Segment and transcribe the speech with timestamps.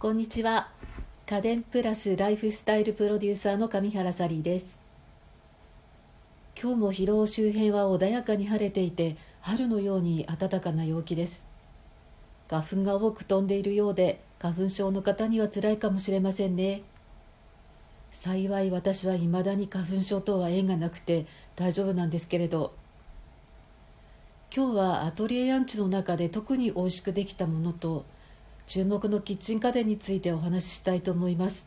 [0.00, 0.68] こんにちは。
[1.26, 4.78] 家電プラスライフスタイルプロデューサーの上原サリーです。
[6.56, 11.44] 今日も広尾周辺は穏やかに晴れていて春のように暖かな陽気です。
[12.48, 16.82] 花粉が多く飛んでいるようで花粉症の方には辛いかもしれませんね。
[18.12, 21.26] 幸い私は未だに花粉症とは縁がなくて
[21.56, 22.72] 大丈夫なんですけれど。
[24.54, 28.04] 今日はアトリエヤンチの中で特に美味しくできたものと
[28.68, 31.66] 注目のキッチン家電についてお話ししたいと思います。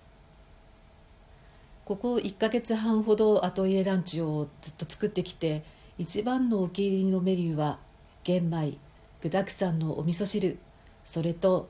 [1.83, 5.63] ここ1ヶ月半ほどアトリエランチをずっと作ってきて
[5.97, 7.79] 一番のお気に入りのメニューは
[8.23, 8.77] 玄米
[9.23, 10.59] 具だくさんのお味噌汁
[11.03, 11.69] それと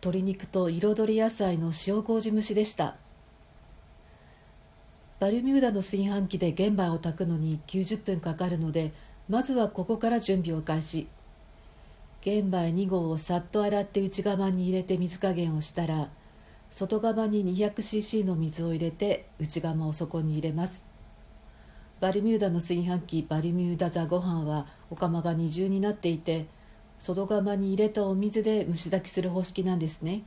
[0.00, 2.96] 鶏肉と彩り野菜の塩麹蒸しでした。
[5.18, 8.94] バルミューダの炊飯器で玄米を炊くのに90分かかるので
[9.28, 11.06] まずはここから準備を開始。
[12.22, 16.10] 玄米2合をさっと洗って内釜に入れて水加減をしたら
[16.70, 20.84] 外釜に 200cc の水を入れて内釜を底に入れます。
[21.98, 26.46] バルミューダの炊飯器バルミューダザご飯はお釜が二重になっていて
[26.98, 30.22] 外釜に入れたお水で蒸し炊きする方式なんですね。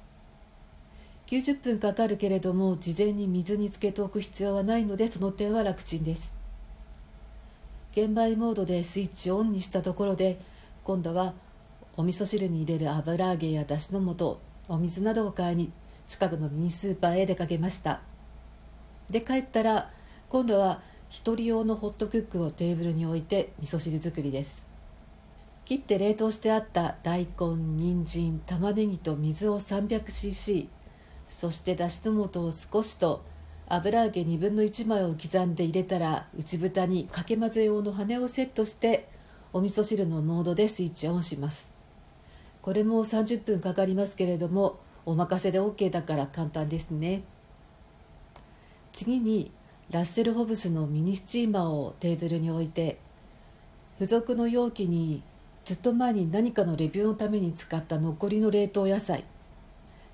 [1.27, 6.33] 90分かかるけれども事前に水につけておく必要はないのでその点は楽ちんです。
[7.93, 10.39] 玄米モードでスイッチをオンにしたところで
[10.83, 11.33] 今度は
[11.95, 15.71] お味噌汁に入れる油揚げやだしの素お水などを買いに
[16.07, 18.01] 近くのミニスーパーへ出かけました。
[19.09, 19.91] で帰ったら
[20.29, 24.65] 今度は1人用のホットクックをテーブルに置いて味噌汁作りです。
[25.65, 30.67] 切って冷凍してあった大根人参玉ねぎと水を 300cc
[31.29, 33.23] そしてだしの素を少しと
[33.67, 39.07] 油揚げ1分の1枚を刻んで入れたら内蓋にかけ混ぜ用の羽をセットして
[39.53, 41.72] お味噌汁のモードでスイッチオンします。
[42.63, 47.23] これも30分かかりますけれどもお任せで OK だから簡単ですね。
[48.93, 49.51] 次に
[49.91, 52.97] ラッセル・ホブスのミニスチーマーをテーブルに置いて
[53.95, 55.21] 付属の容器に
[55.65, 59.25] ずっと前に何かのレビューのために使った残りの冷凍野菜。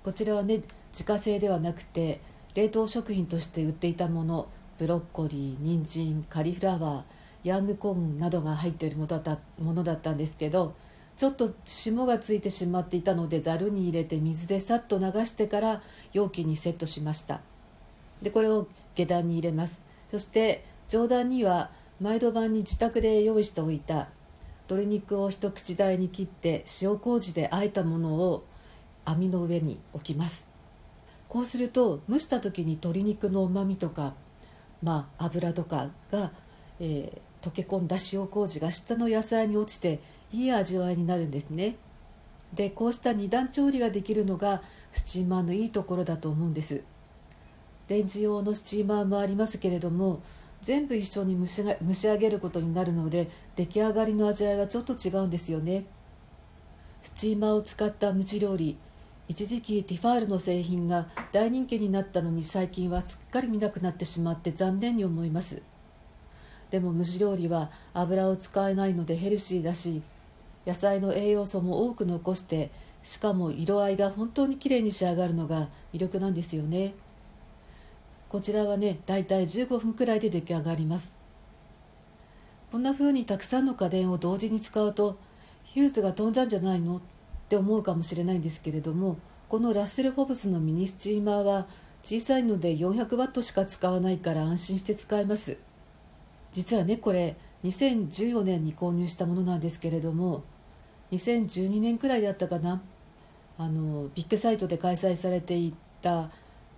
[0.04, 0.62] こちらはね
[0.92, 2.20] 自家製ではなくて
[2.56, 4.48] 冷凍食品として売っていたもの
[4.80, 7.04] ブロッコリー人参カリフラワー
[7.44, 10.74] ヤングコーンなどが入っているものだったものだったんですけど
[11.20, 15.82] ちょっと霜がついてしまっていたのでざるに入れて水でさっと流してから
[16.14, 17.42] 容器にセットしました。
[18.22, 19.84] でこれを下段に入れます。
[20.10, 24.08] そして上段には毎度晩に自宅で用意しておいた
[24.70, 28.46] 鶏肉を一口大に切って塩麹であえたものを
[29.04, 30.48] 網の上に置きます。
[31.28, 34.14] こうすると蒸した時に鶏肉のうまみとか、
[34.82, 36.32] まあ、油とかが、
[36.80, 40.00] えー、溶け込んだ塩麹が下の野菜に落ちて
[40.32, 41.76] いい味わいになるんですね。
[42.54, 46.84] でこうした二段調理ができるのがスチーマーのいいところだと思うんです。
[47.88, 50.22] レンジ用のスチーマーもありますけれども
[50.62, 55.86] 全部一緒に蒸しが蒸し上げることになるので出来上がりの味わいはちょっと違うんですよね。
[57.02, 58.78] スチーマーを使った蒸し料理
[59.30, 65.62] 一時期ティファールの製品が大人気になったのに最近はすっかり見なくなってしまって残念に思います。
[66.72, 70.02] でも蒸し料理は油を使えないのでヘルシーだし
[70.68, 72.70] 野菜の栄養素も多く残して
[73.04, 76.94] しかも色合いが本当にきれいに仕上がるのが魅力なんですよね。
[78.28, 81.18] こちらはねだいたい15分くらいで出来上がります。
[82.72, 85.18] こんな風にたくさんの家電を同時に使うと
[85.64, 86.98] ヒューズが飛んじゃうんじゃないの？
[86.98, 87.02] っ
[87.50, 91.66] て思うかもしれないんですけれどもこのラッセル・ホブスのミニスチーマーは
[92.04, 95.58] 小さいので400ワットしか使わないから安心して使えます。
[96.52, 100.44] 実はねこれ2014年に購入したものなんですけれども
[101.12, 102.82] 2012年くらいだったかな
[103.58, 106.30] あのビッグサイトで開催されていた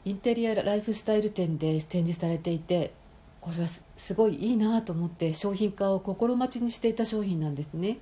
[0.04, 2.94] インテリアライフスタイル展で展示されていて
[3.40, 7.98] これはすごいいいなと思って商品化を心待ちにしていた商品なんですね。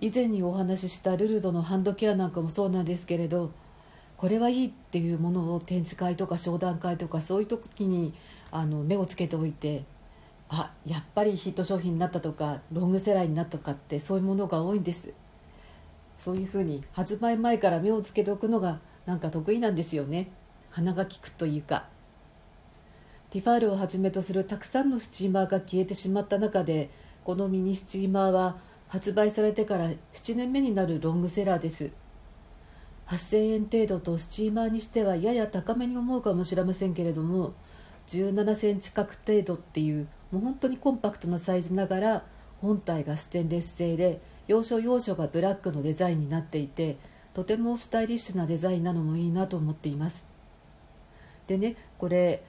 [0.00, 3.50] 以前にお話ししたルルドのハンドケアなんかもそうなんですけれど
[4.16, 8.12] これはいいっていうものを展示会とか商談会とかそういう時に
[8.52, 9.82] あの目をつけておいて
[10.50, 15.12] あやっぱりヒット商品になったとかロングセラーになったとかってそういうものが多いんです。
[16.16, 20.30] そういうふうに発売前から目をつけておくのがなんか得意なんですよね。
[20.70, 21.86] 鼻が利くというか。
[23.30, 26.88] ティファールをはじめとするたくさんのスチーマーが消えてしまった中で
[27.24, 28.56] このミニスチーマーは
[28.88, 31.90] 発売されてから7年目になるロングセラーです。
[33.08, 37.54] 8000円程度とスチーマーにしてはやや高めに思うかもしれませんけれども
[38.08, 42.24] 17センチ角程度っていうもう本当にコンパクトなサイズながら
[42.60, 46.96] 本体がステンレス製で要所要所がブラックのデザインになっていて
[47.34, 50.26] とてもスタイリッシュなデザインなのもいいなと思っています。
[51.46, 52.42] でねこれ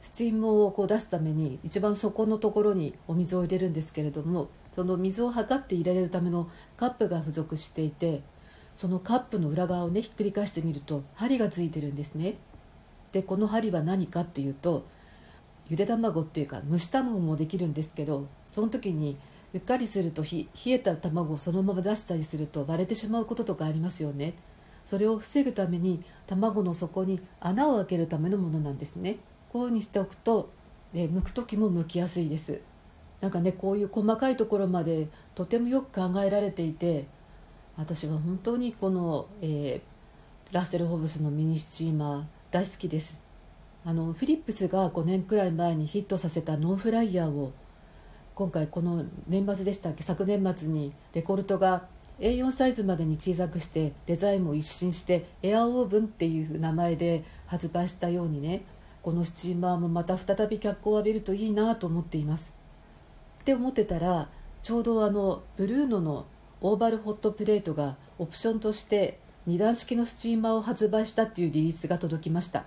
[0.00, 8.22] スチームをこう出すために一番底のところにお水を入れるんですけれどもその水を測って入れるためのカップが付属していて
[8.74, 12.34] そのカップの裏側をねひっくり返してみると針がついてるんですね。
[13.12, 14.84] でこの針は何かっていうと
[15.68, 19.16] ゆで卵っていうか蒸し卵もできるんですけどその時に
[19.54, 24.34] うっかりすると冷えた卵をそのまま出したりすると割れてしまうこととかありますよね。
[24.84, 29.16] それを防ぐために卵の底に穴を開けるためのものなんですね。
[29.52, 30.50] こういうふうにしておくと、
[30.94, 32.60] え剥く時も剥きやすいです。
[33.20, 37.06] なんかねこういう細かいところまでとてもよく考えられていて
[37.76, 43.25] 私は本当にこの、えー、ラッセル・ホブスのミニスチーマー大好きです。
[43.86, 47.52] あのフィリップスが5年くらい前にヒットさせたノンフライヤーを
[48.34, 51.86] 今回この年末でしたっけ昨年末にレコルトが
[52.18, 58.64] A4 サイズまでに小さくしてデザインも一新してエアオーブンっていう名前で発売したようにね
[59.02, 62.56] このスチーマーもまた再び脚光を浴びるといいなと思っています。
[63.42, 64.28] って思ってたら
[64.64, 66.26] ちょうどあのブルーノの
[66.60, 72.64] オーバルホットプレートがオプションとして2段式のスチーマーを発売したっていうリリースが届きました。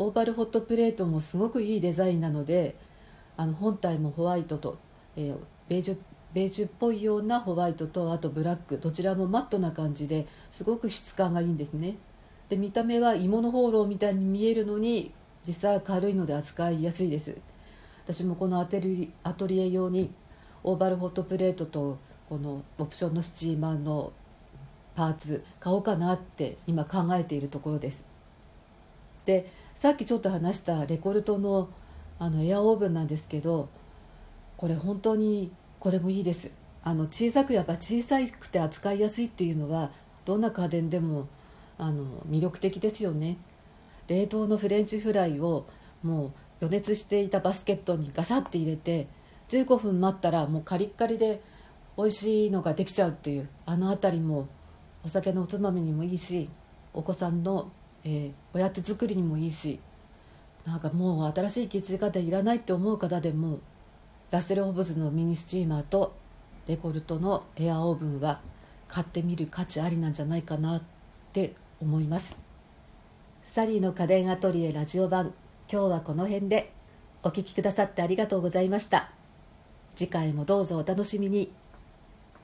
[0.00, 2.74] オーバルホットプレートもすごくいいデザインなので
[3.36, 4.78] あの本体もホワイトと、
[5.14, 5.36] えー、
[5.68, 5.98] ベージュ
[6.32, 11.98] ベージュっぽいようなホワイトとあとブラックどちらもマットな感じですごく質感がいいんですね。
[12.48, 15.12] で見た目は芋のホーローみたいに見えるのに
[15.46, 17.36] 実際は軽いので扱いやすいです。
[18.04, 20.10] 私もこのアトリアトリエ用に
[20.64, 21.98] オーバルホットプレートと
[22.30, 24.12] このオプションのスチーマーの
[24.96, 28.08] パーツ買おうかなって今考えているところです。
[29.26, 29.50] で
[29.80, 31.70] さっきちょっと話したレコルトの
[32.18, 33.70] あのエアオーブンなんですけど
[34.58, 36.50] これ本当にこれもいいです。
[36.82, 39.90] あの小さくやっぱ小さくて扱いやすいっていうのは
[40.26, 41.28] どんな家電でも
[41.78, 43.38] あの魅力的ですよね。
[44.06, 45.64] 冷凍のフレンチフライを
[46.02, 49.06] もう予熱していたバスケットにガサッて入れて
[49.48, 51.40] 15分待ったらもうカリッカリで
[51.96, 54.46] 美味しいのができちゃうっていうあの辺りも
[55.02, 56.50] お酒のおつまみにもいいし
[56.92, 57.72] お子さんの、
[58.04, 59.78] えー、おやつ作りにもいいし
[60.66, 63.58] なんかもう新しいキッチン家電いらないって思う方でも
[64.30, 66.14] ラッセル・ホブズのミニスチーマーと
[66.66, 68.40] レコルトのエアオーブンは
[68.88, 70.82] 買ってみる価値ありなんじゃないかなっ
[71.32, 72.38] て思います。
[73.42, 75.32] サリーの家電アトリエラジオ版
[75.72, 76.72] 今日はこの辺で
[77.22, 79.10] お聴きくださってありがとうございました。
[79.96, 81.50] 次回もどうぞお楽しみに。